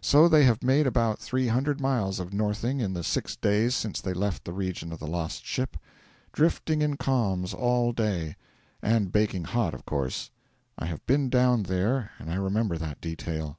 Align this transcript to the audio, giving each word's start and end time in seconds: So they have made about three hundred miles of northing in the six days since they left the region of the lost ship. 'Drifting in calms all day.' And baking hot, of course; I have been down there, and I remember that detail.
So 0.00 0.26
they 0.26 0.44
have 0.44 0.62
made 0.62 0.86
about 0.86 1.18
three 1.18 1.48
hundred 1.48 1.82
miles 1.82 2.18
of 2.18 2.32
northing 2.32 2.80
in 2.80 2.94
the 2.94 3.04
six 3.04 3.36
days 3.36 3.74
since 3.74 4.00
they 4.00 4.14
left 4.14 4.46
the 4.46 4.54
region 4.54 4.90
of 4.90 4.98
the 5.00 5.06
lost 5.06 5.44
ship. 5.44 5.76
'Drifting 6.32 6.80
in 6.80 6.96
calms 6.96 7.52
all 7.52 7.92
day.' 7.92 8.36
And 8.80 9.12
baking 9.12 9.44
hot, 9.44 9.74
of 9.74 9.84
course; 9.84 10.30
I 10.78 10.86
have 10.86 11.04
been 11.04 11.28
down 11.28 11.64
there, 11.64 12.12
and 12.18 12.30
I 12.30 12.36
remember 12.36 12.78
that 12.78 13.02
detail. 13.02 13.58